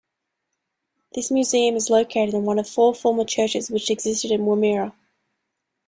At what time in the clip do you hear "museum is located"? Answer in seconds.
1.29-2.33